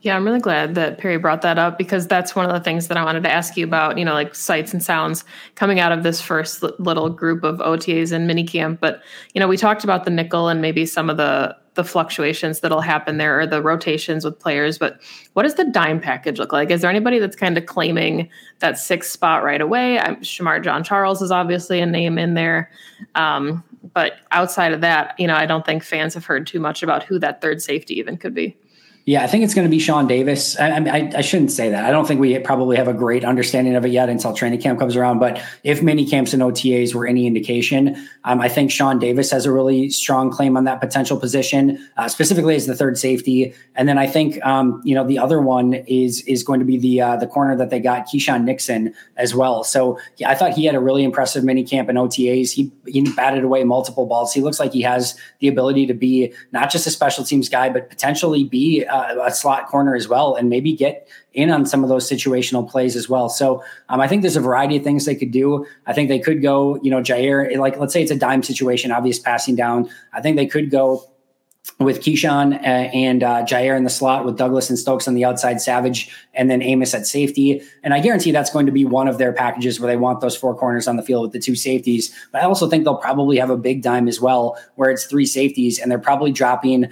[0.01, 2.87] Yeah, I'm really glad that Perri brought that up because that's one of the things
[2.87, 5.91] that I wanted to ask you about, you know, like sights and sounds coming out
[5.91, 8.79] of this first little group of OTAs and minicamp.
[8.79, 9.01] But,
[9.33, 12.81] you know, we talked about the nickel and maybe some of the the fluctuations that'll
[12.81, 14.77] happen there or the rotations with players.
[14.77, 14.99] But
[15.33, 16.71] what does the dime package look like?
[16.71, 19.97] Is there anybody that's kind of claiming that sixth spot right away?
[19.97, 22.69] I'm, Shemar Jean-Charles is obviously a name in there.
[23.15, 26.83] Um, but outside of that, you know, I don't think fans have heard too much
[26.83, 28.57] about who that third safety even could be.
[29.05, 30.59] Yeah, I think it's going to be Sean Davis.
[30.59, 31.83] I, I, I, shouldn't say that.
[31.83, 34.77] I don't think we probably have a great understanding of it yet until training camp
[34.77, 35.17] comes around.
[35.17, 39.45] But if mini camps and OTAs were any indication, um, I think Sean Davis has
[39.45, 43.53] a really strong claim on that potential position, uh, specifically as the third safety.
[43.73, 46.77] And then I think um, you know the other one is is going to be
[46.77, 49.63] the uh, the corner that they got, Keisean Nixon, as well.
[49.63, 52.51] So yeah, I thought he had a really impressive mini camp and OTAs.
[52.51, 54.33] He he batted away multiple balls.
[54.33, 57.69] He looks like he has the ability to be not just a special teams guy,
[57.69, 61.83] but potentially be uh, a slot corner as well, and maybe get in on some
[61.83, 63.29] of those situational plays as well.
[63.29, 65.65] So um, I think there's a variety of things they could do.
[65.85, 68.91] I think they could go, you know, Jaire, like let's say it's a dime situation,
[68.91, 69.89] obvious passing down.
[70.13, 71.09] I think they could go
[71.79, 75.23] with Keisean uh, and uh, Jaire in the slot, with Douglas and Stokes on the
[75.23, 77.61] outside, Savage, and then Amos at safety.
[77.83, 80.35] And I guarantee that's going to be one of their packages where they want those
[80.35, 82.13] four corners on the field with the two safeties.
[82.31, 85.25] But I also think they'll probably have a big dime as well, where it's three
[85.25, 86.87] safeties, and they're probably dropping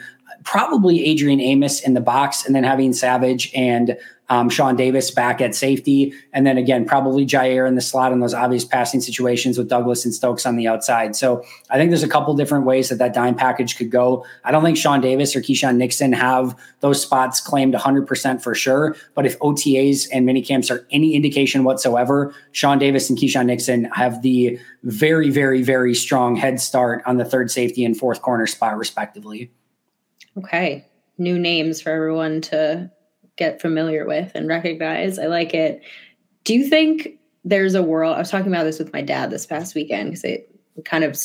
[0.48, 3.98] probably Adrian Amos in the box, and then having Savage and
[4.30, 8.22] um, Sean Davis back at safety, and then again probably Jaire in the slot in
[8.22, 11.18] those obvious passing situations with Douglas and Stokes on the outside.
[11.18, 14.26] So I think there's a couple different ways that that dime package could go.
[14.46, 18.96] I don't think Sean Davis or Keisean Nixon have those spots claimed 100% for sure.
[19.16, 24.22] But if OTAs and minicamps are any indication whatsoever, Sean Davis and Keisean Nixon have
[24.22, 28.78] the very, very, very strong head start on the third safety and fourth corner spot,
[28.78, 29.52] respectively.
[30.38, 30.86] Okay.
[31.18, 32.92] New names for everyone to
[33.38, 35.20] get familiar with and recognize.
[35.20, 35.82] I like it.
[36.44, 38.16] Do you think there's a world?
[38.16, 40.50] I was talking about this with my dad this past weekend because it
[40.86, 41.18] kind of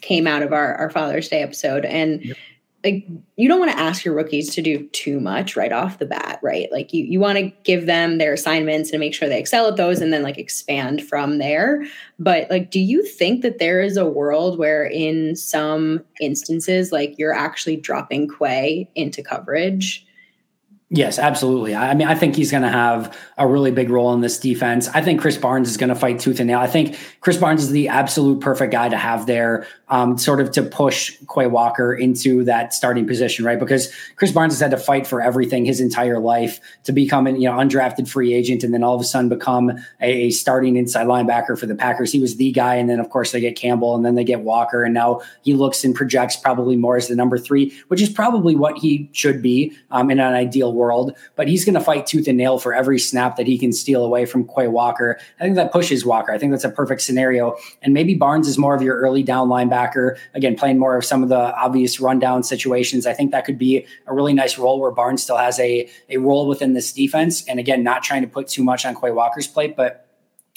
[0.00, 1.84] came out of our, our Father's Day episode.
[1.84, 2.36] And yep.
[2.84, 6.06] Like, you don't want to ask your rookies to do too much right off the
[6.06, 6.68] bat, right?
[6.72, 9.76] Like, you, you want to give them their assignments and make sure they excel at
[9.76, 11.84] those and then like expand from there.
[12.18, 17.18] But like, do you think that there is a world where in some instances, like,
[17.18, 20.06] you're actually dropping Quay into coverage?
[20.92, 21.76] Yes, absolutely.
[21.76, 24.88] I mean, I think he's going to have a really big role in this defense.
[24.88, 26.58] I think Krys Barnes is going to fight tooth and nail.
[26.58, 30.50] I think Krys Barnes is the absolute perfect guy to have there, um, sort of
[30.50, 33.58] to push Quay Walker into that starting position, right?
[33.58, 37.40] Because Krys Barnes has had to fight for everything his entire life to become an
[37.40, 40.74] you know undrafted free agent, and then all of a sudden become a, a starting
[40.74, 42.10] inside linebacker for the Packers.
[42.10, 44.40] He was the guy, and then of course they get Campbell, and then they get
[44.40, 48.08] Walker, and now he looks and projects probably more as the number three, which is
[48.08, 50.79] probably what he should be um, in an ideal world,
[51.36, 54.04] but he's going to fight tooth and nail for every snap that he can steal
[54.04, 55.18] away from Quay Walker.
[55.38, 56.32] I think that pushes Walker.
[56.32, 57.56] I think that's a perfect scenario.
[57.82, 61.22] And maybe Barnes is more of your early down linebacker, again, playing more of some
[61.22, 63.06] of the obvious rundown situations.
[63.06, 66.18] I think that could be a really nice role where Barnes still has a, a
[66.18, 67.46] role within this defense.
[67.46, 70.09] And again, not trying to put too much on Quay Walker's plate, but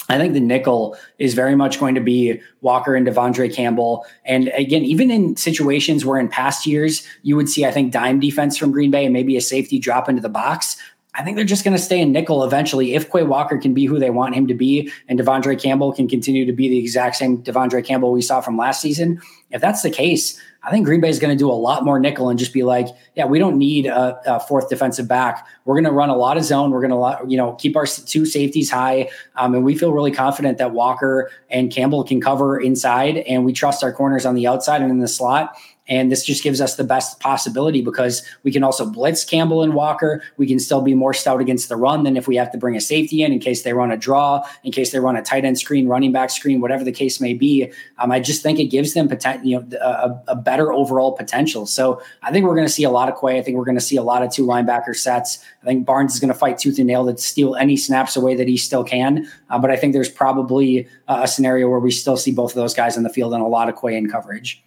[0.10, 4.06] I think the nickel is very much going to be Walker and De'Vondre Campbell.
[4.26, 8.20] And again, even in situations where in past years you would see, I think, dime
[8.20, 10.78] defense from Green Bay and maybe a safety drop into the box.
[11.16, 13.86] I think they're just going to stay in nickel eventually if Quay Walker can be
[13.86, 17.18] who they want him to be and De'Vondre Campbell can continue to be the exact
[17.18, 19.22] same De'Vondre Campbell we saw from last season.
[19.52, 22.00] If that's the case, I think Green Bay is going to do a lot more
[22.00, 25.46] nickel and just be like, yeah, we don't need a, a fourth defensive back.
[25.66, 26.72] We're going to run a lot of zone.
[26.72, 30.12] We're going to, you know, keep our two safeties high, um, and we feel really
[30.12, 34.48] confident that Walker and Campbell can cover inside, and we trust our corners on the
[34.48, 35.56] outside and in the slot.
[35.88, 39.74] And this just gives us the best possibility because we can also blitz Campbell and
[39.74, 40.24] Walker.
[40.38, 42.78] We can still be more stout against the run than if we have to bring
[42.78, 45.44] a safety in in case they run a draw, in case they run a tight
[45.44, 47.70] end screen, running back screen, whatever the case may be.
[47.98, 51.66] Um, I just think it gives them potential, you know, a, a, better overall potential.
[51.66, 53.38] So I think we're going to see a lot of Quay.
[53.38, 55.44] I think we're going to see a lot of two linebacker sets.
[55.62, 58.36] I think Barnes is going to fight tooth and nail to steal any snaps away
[58.36, 59.28] that he still can.
[59.50, 62.74] Uh, but I think there's probably a scenario where we still see both of those
[62.74, 64.64] guys in the field and a lot of Quay in coverage.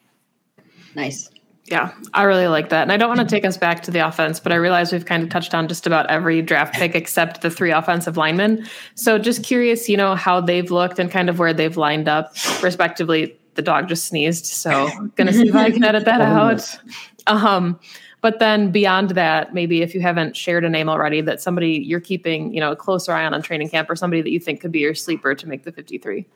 [0.96, 1.30] Nice.
[1.66, 2.82] Yeah, I really like that.
[2.82, 5.04] And I don't want to take us back to the offense, but I realize we've
[5.04, 8.66] kind of touched on just about every draft pick except the three offensive linemen.
[8.94, 12.32] So just curious, you know, how they've looked and kind of where they've lined up,
[12.62, 13.36] respectively.
[13.54, 16.78] The dog just sneezed, so gonna see if I can edit that out.
[17.26, 17.80] Um,
[18.20, 22.00] but then beyond that, maybe if you haven't shared a name already, that somebody you're
[22.00, 24.60] keeping, you know, a closer eye on on training camp, or somebody that you think
[24.60, 26.26] could be your sleeper to make the 53.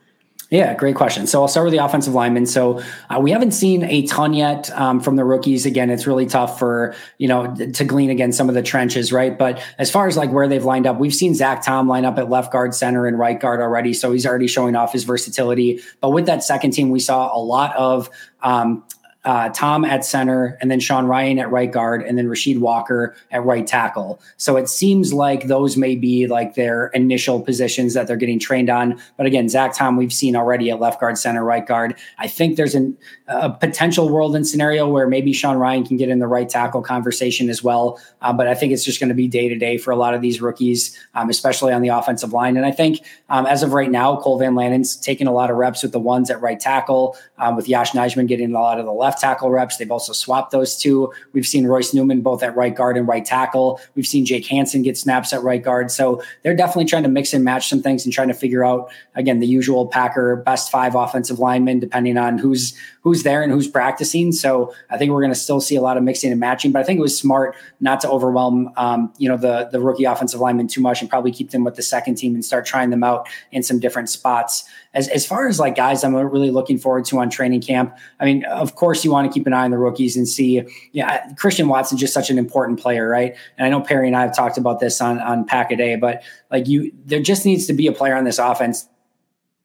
[0.51, 1.27] Yeah, great question.
[1.27, 2.45] So I'll start with the offensive linemen.
[2.45, 5.65] So uh, we haven't seen a ton yet um, from the rookies.
[5.65, 9.37] Again, it's really tough for you know to glean against some of the trenches, right?
[9.37, 12.17] But as far as like where they've lined up, we've seen Zach Tom line up
[12.19, 13.93] at left guard, center, and right guard already.
[13.93, 15.79] So he's already showing off his versatility.
[16.01, 18.09] But with that second team, we saw a lot of
[18.41, 18.83] um,
[19.23, 23.15] uh, Tom at center, and then Sean Ryan at right guard, and then Rasheed Walker
[23.31, 24.19] at right tackle.
[24.37, 28.69] So it seems like those may be like their initial positions that they're getting trained
[28.69, 28.99] on.
[29.17, 31.95] But again, Zach Tom, we've seen already at left guard, center, right guard.
[32.17, 36.09] I think there's an, a potential world and scenario where maybe Sean Ryan can get
[36.09, 38.01] in the right tackle conversation as well.
[38.21, 40.15] Uh, but I think it's just going to be day to day for a lot
[40.15, 42.57] of these rookies, um, especially on the offensive line.
[42.57, 45.57] And I think um, as of right now, Cole Van Lanen's taking a lot of
[45.57, 48.85] reps with the ones at right tackle, um, with Yosh Nijman getting a lot of
[48.85, 49.75] the left left tackle reps.
[49.75, 51.11] They've also swapped those two.
[51.33, 53.81] We've seen Royce Newman both at right guard and right tackle.
[53.95, 55.91] We've seen Jake Hanson get snaps at right guard.
[55.91, 58.89] So they're definitely trying to mix and match some things and trying to figure out
[59.15, 63.67] again the usual Packer best five offensive linemen depending on who's who's there and who's
[63.67, 64.31] practicing.
[64.31, 66.71] So I think we're going to still see a lot of mixing and matching.
[66.71, 70.05] But I think it was smart not to overwhelm um, you know the the rookie
[70.05, 72.91] offensive linemen too much and probably keep them with the second team and start trying
[72.91, 74.63] them out in some different spots.
[74.93, 77.97] As as far as like guys, I'm really looking forward to on training camp.
[78.19, 80.63] I mean, of course, you want to keep an eye on the rookies and see.
[80.91, 83.35] Yeah, Christian Watson just such an important player, right?
[83.57, 85.95] And I know Perri and I have talked about this on on Pack a Day,
[85.95, 88.87] but like you, there just needs to be a player on this offense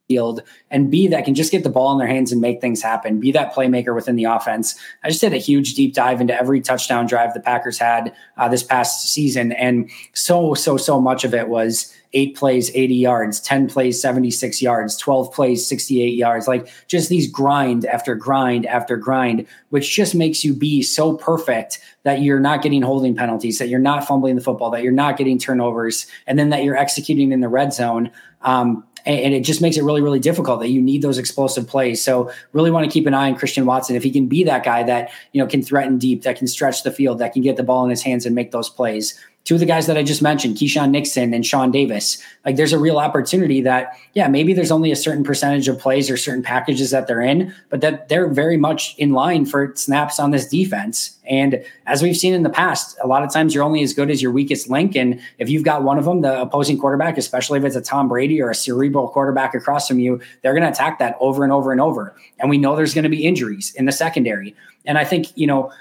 [0.08, 2.82] field and B that can just get the ball in their hands and make things
[2.82, 3.20] happen.
[3.20, 4.76] Be that playmaker within the offense.
[5.02, 8.48] I just did a huge deep dive into every touchdown drive the Packers had uh,
[8.48, 13.40] this past season, and so so so much of it was eight plays 80 yards
[13.40, 18.96] 10 plays 76 yards 12 plays 68 yards like just these grind after grind after
[18.96, 23.68] grind which just makes you be so perfect that you're not getting holding penalties that
[23.68, 27.32] you're not fumbling the football that you're not getting turnovers and then that you're executing
[27.32, 28.10] in the red zone
[28.42, 32.02] um, and, it just makes it really, really difficult that you need those explosive plays.
[32.02, 34.64] So really want to keep an eye on Christian Watson if he can be that
[34.64, 37.56] guy that you know can threaten deep, that can stretch the field, that can get
[37.56, 40.02] the ball in his hands and make those plays two of the guys that I
[40.02, 44.52] just mentioned, Keisean Nixon and Shawn Davis, like there's a real opportunity that, yeah, maybe
[44.52, 48.08] there's only a certain percentage of plays or certain packages that they're in, but that
[48.08, 51.16] they're very much in line for snaps on this defense.
[51.30, 54.10] And as we've seen in the past, a lot of times you're only as good
[54.10, 54.96] as your weakest link.
[54.96, 58.08] And if you've got one of them, the opposing quarterback, especially if it's a Tom
[58.08, 61.52] Brady or a cerebral quarterback across from you, they're going to attack that over and
[61.52, 62.16] over and over.
[62.40, 64.56] And we know there's going to be injuries in the secondary.
[64.84, 65.72] And I think, you know,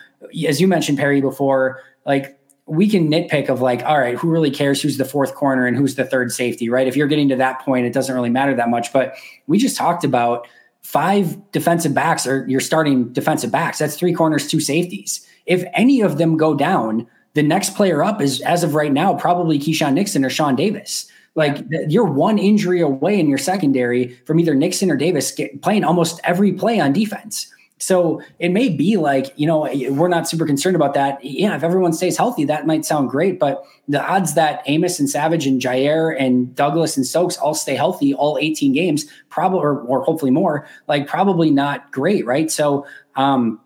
[0.47, 4.49] as you mentioned, Perri, before, like we can nitpick of like, all right, who really
[4.49, 6.87] cares who's the fourth corner and who's the third safety, right?
[6.87, 8.91] If you're getting to that point, it doesn't really matter that much.
[8.91, 10.47] But we just talked about
[10.81, 13.77] five defensive backs or you're starting defensive backs.
[13.77, 15.25] That's three corners, two safeties.
[15.45, 19.13] If any of them go down, the next player up is, as of right now,
[19.13, 21.05] probably Keisean Nixon or Shawn Davis.
[21.35, 25.83] Like you're one injury away in your secondary from either Nixon or Davis get, playing
[25.83, 27.51] almost every play on defense.
[27.77, 31.23] So it may be like, you know, we're not super concerned about that.
[31.23, 33.37] Yeah, if everyone stays healthy, that might sound great.
[33.37, 37.75] But the odds that Amos and Savage and Jaire and Douglas and Stokes all stay
[37.75, 42.49] healthy all 18 games, probably or, or hopefully more, like probably not great, right?
[42.49, 43.59] So um,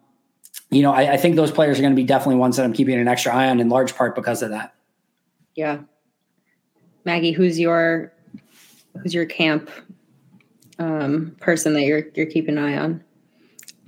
[0.72, 2.74] you know, I, I think those players are going to be definitely ones that I'm
[2.74, 4.74] keeping an extra eye on in large part because of that.
[5.56, 5.80] Yeah.
[7.06, 8.14] Maggie, who's your
[9.02, 9.70] who's your camp
[10.78, 13.04] um, person that you're you're keeping an eye on?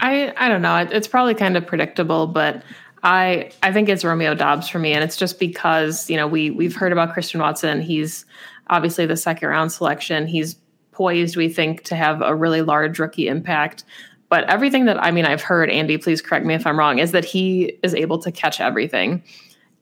[0.02, 0.76] I I don't know.
[0.78, 2.64] It, it's probably kind of predictable, but
[3.04, 6.50] I I think it's Romeo Doubs for me, and it's just because you know we
[6.52, 7.82] we've heard about Christian Watson.
[7.82, 8.26] He's
[8.68, 10.28] obviously the second round selection.
[10.28, 10.56] He's
[10.92, 13.84] poised, we think, to have a really large rookie impact.
[14.30, 17.12] But everything that I mean, I've heard, Andy, please correct me if I'm wrong, is
[17.12, 19.24] that he is able to catch everything.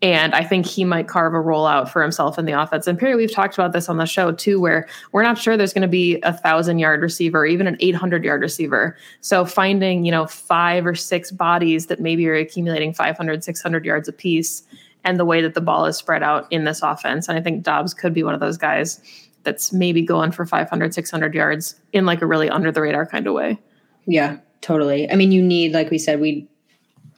[0.01, 2.87] And I think he might carve a role out for himself in the offense.
[2.87, 5.73] And Perri, we've talked about this on the show too, where we're not sure there's
[5.73, 8.95] going to be a thousand yard receiver, even an 800 yard receiver.
[9.19, 14.07] So finding, you know, five or six bodies that maybe are accumulating 500, 600 yards
[14.07, 14.63] apiece
[15.03, 17.27] and the way that the ball is spread out in this offense.
[17.27, 19.01] And I think Doubs could be one of those guys
[19.43, 23.27] that's maybe going for 500, 600 yards in like a really under the radar kind
[23.27, 23.59] of way.
[24.05, 25.09] Yeah, totally.
[25.11, 26.47] I mean, you need, like we said, we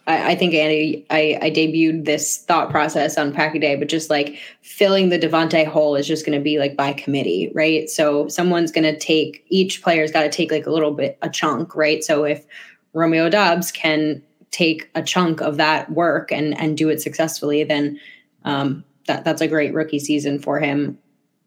[0.07, 3.89] I, I think Andy, I, I debuted this thought process on Pack a Day, but
[3.89, 7.89] just like filling the Davante hole is just going to be like by committee, right?
[7.89, 11.29] So someone's going to take each player's got to take like a little bit a
[11.29, 12.03] chunk, right?
[12.03, 12.45] So if
[12.93, 17.99] Romeo Doubs can take a chunk of that work and and do it successfully, then
[18.43, 20.97] um, that that's a great rookie season for him.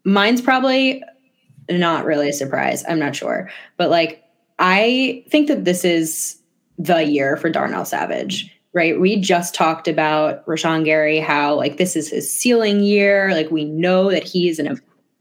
[0.03, 1.03] Mine's probably
[1.69, 2.83] not really a surprise.
[2.87, 4.23] I'm not sure, but like
[4.59, 6.37] I think that this is
[6.77, 8.99] the year for Darnell Savage, right?
[8.99, 13.31] We just talked about Rashan Gary, how like this is his ceiling year.
[13.31, 14.75] Like we know that he's in a,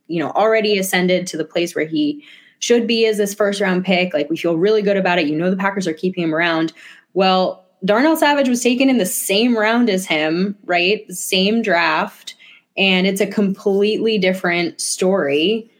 [0.08, 2.24] you know, already ascended to the place where he
[2.58, 4.12] should be as this first round pick.
[4.14, 5.26] Like we feel really good about it.
[5.26, 6.72] You know, the Packers are keeping him around.
[7.12, 11.10] Well, Darnell Savage was taken in the same round as him, right?
[11.12, 12.34] Same draft.
[12.76, 15.70] And it's a completely different story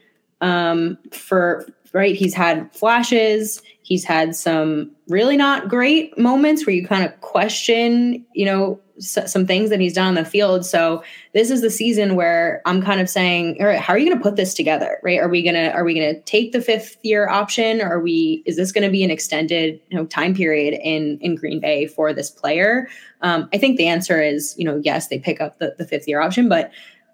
[0.41, 2.15] um, for right.
[2.15, 8.25] He's had flashes He's had some really not great moments where you kind of question,
[8.33, 10.65] you know, s- some things that he's done on the field.
[10.65, 14.07] So this is the season where I'm kind of saying, all right, how are you
[14.07, 14.97] going to put this together?
[15.03, 15.19] Right?
[15.19, 17.79] Are we gonna are we gonna take the fifth year option?
[17.79, 21.19] Or are we is this going to be an extended you know time period in
[21.21, 22.87] in Green Bay for this player?
[23.21, 26.07] Um, I think the answer is you know yes, they pick up the, the fifth
[26.07, 26.71] year option, but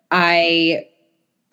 [0.10, 0.88] I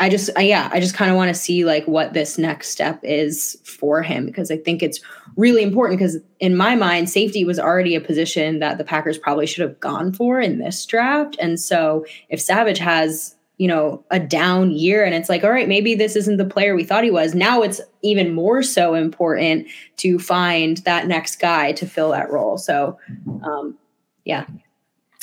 [0.01, 2.71] I just, I, yeah, I just kind of want to see like what this next
[2.71, 5.01] step is for him because I think it's
[5.37, 9.47] really important because in my mind, safety was already a position that the Packers probably
[9.47, 11.37] should have gone for in this draft.
[11.41, 15.67] And so if Savage has, you know, a down year and it's like, all right,
[15.67, 17.35] maybe this isn't the player we thought he was.
[17.35, 22.57] Now it's even more so important to find that next guy to fill that role.
[22.57, 22.99] So,
[23.43, 23.77] um,
[24.25, 24.47] yeah,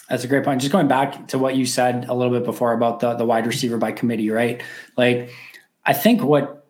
[0.10, 0.62] that's a great point.
[0.62, 3.47] Just going back to what you said a little bit before about the the wide
[3.47, 4.62] receiver by committee, right?
[4.97, 5.32] Like,
[5.86, 6.66] I think what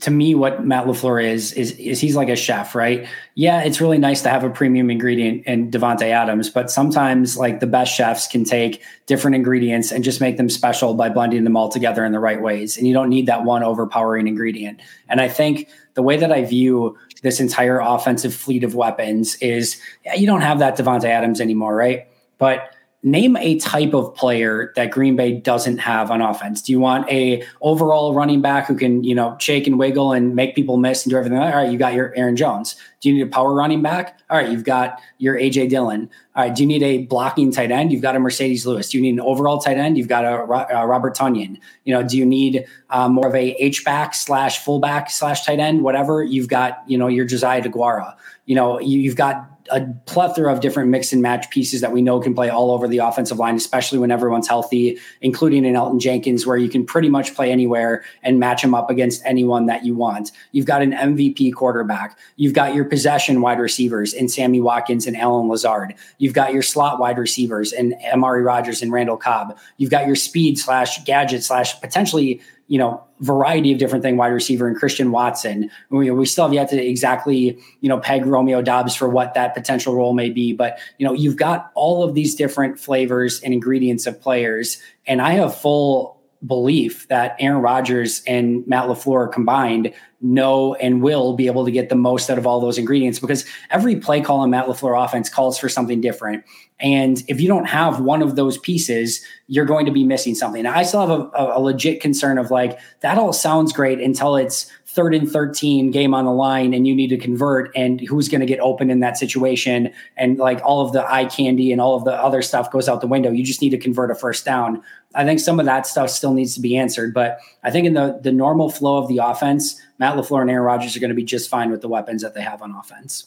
[0.00, 3.06] to me what Matt LaFleur is is is he's like a chef, right?
[3.36, 7.60] Yeah, it's really nice to have a premium ingredient in Davante Adams, but sometimes like
[7.60, 11.56] the best chefs can take different ingredients and just make them special by blending them
[11.56, 12.76] all together in the right ways.
[12.76, 14.80] And you don't need that one overpowering ingredient.
[15.08, 19.80] And I think the way that I view this entire offensive fleet of weapons is
[20.04, 22.08] yeah, you don't have that Davante Adams anymore, right?
[22.44, 26.60] But name a type of player that Green Bay doesn't have on offense.
[26.60, 30.36] Do you want a overall running back who can, you know, shake and wiggle and
[30.36, 31.38] make people miss and do everything?
[31.38, 32.76] All right, you got your Aaron Jones.
[33.00, 34.20] Do you need a power running back?
[34.28, 36.10] All right, you've got your AJ Dillon.
[36.36, 37.92] All right, do you need a blocking tight end?
[37.92, 38.90] You've got a Marcedes Lewis.
[38.90, 39.96] Do you need an overall tight end?
[39.96, 40.42] You've got a,
[40.76, 41.58] a Robert Tonyan.
[41.84, 45.60] You know, do you need um, more of a H back slash fullback slash tight
[45.60, 45.82] end?
[45.82, 46.22] Whatever.
[46.22, 48.14] You've got, you know, your Josiah Deguara.
[48.44, 52.02] You know, you, you've got a plethora of different mix and match pieces that we
[52.02, 56.00] know can play all over the offensive line, especially when everyone's healthy, including in Elgton
[56.00, 59.84] Jenkins, where you can pretty much play anywhere and match him up against anyone that
[59.84, 60.32] you want.
[60.52, 62.18] You've got an MVP quarterback.
[62.36, 65.94] You've got your possession wide receivers in Sammy Watkins and Allen Lazard.
[66.18, 69.56] You've got your slot wide receivers in Amari Rodgers and Randall Cobb.
[69.78, 74.28] You've got your speed slash gadget slash potentially you know, variety of different thing wide
[74.28, 75.70] receiver and Christian Watson.
[75.90, 79.54] We, we still have yet to exactly, you know, peg Romeo Doubs for what that
[79.54, 80.52] potential role may be.
[80.52, 84.80] But, you know, you've got all of these different flavors and ingredients of players.
[85.06, 91.34] And I have full belief that Aaron Rodgers and Matt LaFleur combined know and will
[91.34, 94.42] be able to get the most out of all those ingredients because every play call
[94.42, 96.44] in Matt LaFleur offense calls for something different.
[96.80, 100.62] And if you don't have one of those pieces, you're going to be missing something.
[100.62, 104.36] Now, I still have a, a, legit concern of like, that all sounds great until
[104.36, 108.28] it's third and 13 game on the line and you need to convert and who's
[108.28, 109.92] going to get open in that situation.
[110.16, 113.00] And like all of the eye candy and all of the other stuff goes out
[113.00, 113.32] the window.
[113.32, 114.80] You just need to convert a first down.
[115.16, 117.12] I think some of that stuff still needs to be answered.
[117.12, 120.64] But I think in the, the normal flow of the offense, Matt LaFleur and Aaron
[120.64, 123.26] Rodgers are going to be just fine with the weapons that they have on offense.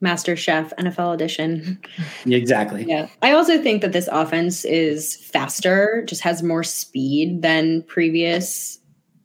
[0.00, 1.80] Master Chef NFL edition.
[2.26, 2.84] Exactly.
[2.84, 3.08] Yeah.
[3.20, 8.78] I also think that this offense is faster, just has more speed than previous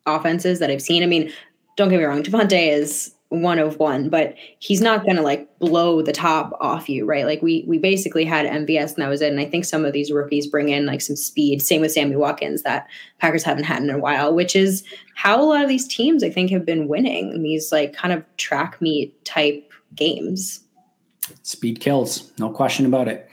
[0.08, 1.04] offenses that I've seen.
[1.04, 1.32] I mean,
[1.76, 5.60] don't get me wrong, Davante is one of one, but he's not going to like
[5.60, 7.26] blow the top off you, right?
[7.26, 9.32] Like we we basically had MVS and that was it.
[9.32, 11.62] And I think some of these rookies bring in like some speed.
[11.62, 12.88] Same with Sammy Watkins that
[13.20, 14.84] Packers haven't had in a while, which is
[15.16, 18.14] how a lot of these teams I think have been winning in these like kind
[18.14, 20.62] of track meet type games.
[21.44, 23.30] Speed kills, no question about it.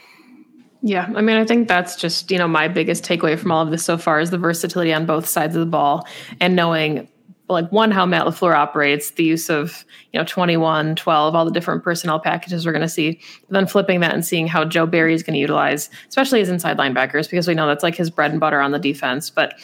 [0.87, 3.71] Yeah, I mean, I think that's just, you know, my biggest takeaway from all of
[3.71, 6.07] this so far is the versatility on both sides of the ball
[6.41, 7.09] and knowing
[7.49, 11.51] like one how Matt LaFleur operates, the use of, you know, 21, 12, all the
[11.51, 13.19] different personnel packages we're going to see,
[13.49, 16.77] then flipping that and seeing how Joe Barry is going to utilize, especially his inside
[16.77, 19.31] linebackers, because we know that's like his bread and butter on the defense.
[19.31, 19.55] But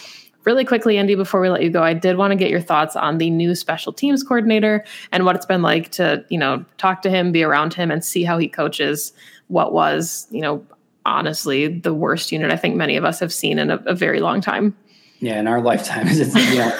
[0.44, 2.96] really quickly, Andy, before we let you go, I did want to get your thoughts
[2.96, 7.02] on the new special teams coordinator and what it's been like to, you know, talk
[7.02, 9.12] to him, be around him, and see how he coaches
[9.48, 10.64] what was, you know,
[11.06, 14.20] honestly the worst unit I think many of us have seen in a, a very
[14.20, 14.76] long time.
[15.20, 16.72] Yeah, in our lifetime, it's, you know,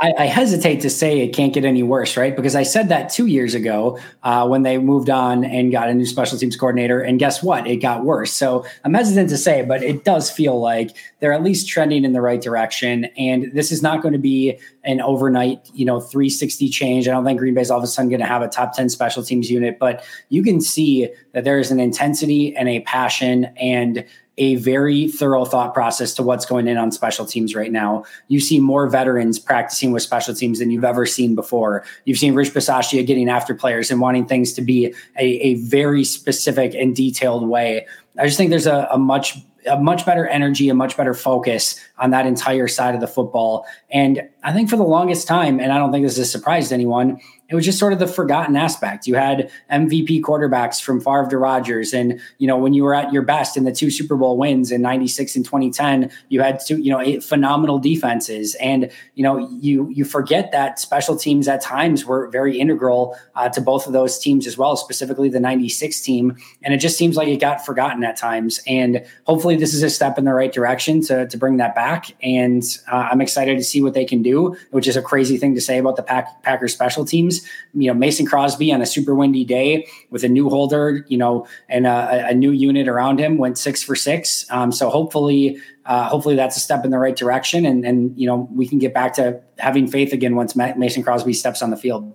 [0.00, 2.34] I, I, hesitate to say it can't get any worse, right?
[2.34, 5.94] Because I said that two years ago uh, when they moved on and got a
[5.94, 7.66] new special teams coordinator, and guess what?
[7.66, 8.32] It got worse.
[8.32, 12.12] So I'm hesitant to say, but it does feel like they're at least trending in
[12.12, 13.06] the right direction.
[13.18, 17.08] And this is not going to be an overnight, you know, 360 change.
[17.08, 18.88] I don't think Green Bay's all of a sudden going to have a top 10
[18.88, 23.46] special teams unit, but you can see that there is an intensity and a passion
[23.56, 24.04] and
[24.40, 28.04] a very thorough thought process to what's going in on special teams right now.
[28.28, 31.84] You see more veterans practicing with special teams than you've ever seen before.
[32.06, 36.04] You've seen Rich Bisaccia getting after players and wanting things to be a, a very
[36.04, 37.86] specific and detailed way.
[38.18, 39.36] I just think there's a, a much
[39.66, 43.66] a much better energy, a much better focus on that entire side of the football.
[43.90, 47.20] And I think for the longest time, and I don't think this has surprised anyone,
[47.50, 49.08] it was just sort of the forgotten aspect.
[49.08, 53.12] You had MVP quarterbacks from Favre to Rodgers, and you know when you were at
[53.12, 56.78] your best in the two Super Bowl wins in '96 and 2010, you had two
[56.78, 62.04] you know phenomenal defenses, and you know you you forget that special teams at times
[62.04, 66.36] were very integral uh, to both of those teams as well, specifically the '96 team,
[66.62, 68.60] and it just seems like it got forgotten at times.
[68.68, 72.14] And hopefully, this is a step in the right direction to to bring that back.
[72.22, 74.29] And uh, I'm excited to see what they can do,
[74.70, 77.40] which is a crazy thing to say about the Pack, Packers special teams
[77.74, 81.46] you know, Mason Crosby on a super windy day with a new holder, you know,
[81.68, 84.44] and a, a new unit around him went six for six.
[84.50, 88.26] Um, so hopefully, uh, hopefully that's a step in the right direction, and and you
[88.26, 91.76] know we can get back to having faith again once Mason Crosby steps on the
[91.76, 92.12] field.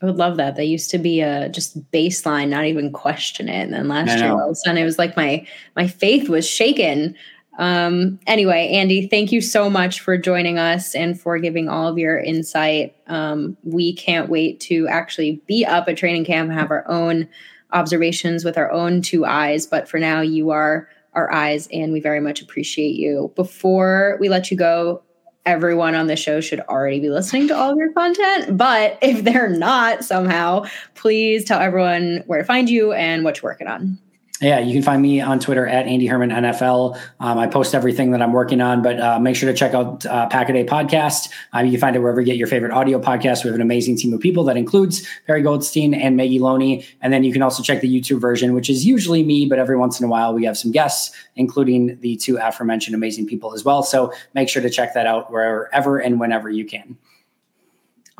[0.00, 0.54] I would love that.
[0.54, 3.62] That used to be a just baseline, not even question it.
[3.64, 6.48] And then last year, all of a sudden, it was like my my faith was
[6.48, 7.16] shaken
[7.58, 11.98] um, anyway, Andy, thank you so much for joining us and for giving all of
[11.98, 12.94] your insight.
[13.08, 17.28] Um, we can't wait to actually be up at training camp and have our own
[17.72, 19.66] observations with our own two eyes.
[19.66, 23.32] But for now, you are our eyes, and we very much appreciate you.
[23.34, 25.02] Before we let you go,
[25.44, 28.56] everyone on the show should already be listening to all of your content.
[28.56, 33.50] But if they're not somehow, please tell everyone where to find you and what you're
[33.50, 33.98] working on
[34.40, 36.98] yeah, you can find me on Twitter at Andy Herman NFL.
[37.18, 40.06] Um, I post everything that I'm working on, but uh, make sure to check out
[40.06, 41.28] uh, Pack a Day Podcast.
[41.52, 43.42] Uh, you can find it wherever you get your favorite audio podcast.
[43.42, 46.86] We have an amazing team of people that includes Perri Goldstein and Maggie Loney.
[47.00, 49.76] And then you can also check the YouTube version, which is usually me, but every
[49.76, 53.64] once in a while we have some guests, including the two aforementioned amazing people as
[53.64, 53.82] well.
[53.82, 56.96] So make sure to check that out wherever and whenever you can.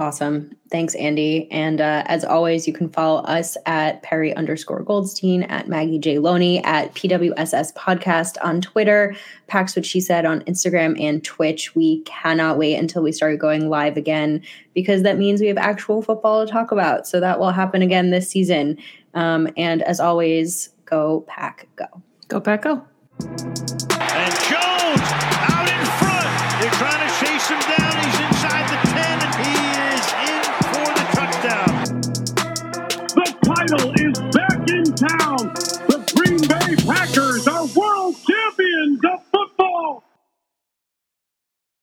[0.00, 0.56] Awesome.
[0.70, 1.50] Thanks, Andy.
[1.50, 6.20] And uh, as always, you can follow us at Perri underscore Goldstein, at Maggie J.
[6.20, 9.16] Loney, at PWSS Podcast on Twitter,
[9.48, 11.74] Pack's What She Said on Instagram and Twitch.
[11.74, 14.40] We cannot wait until we start going live again
[14.72, 17.08] because that means we have actual football to talk about.
[17.08, 18.78] So that will happen again this season.
[19.14, 21.86] Um, and as always, go Pack, go.
[22.28, 22.84] Go Pack, go.
[23.18, 25.08] And Jones
[25.50, 26.60] out in front.
[26.60, 27.87] They're trying to chase him down.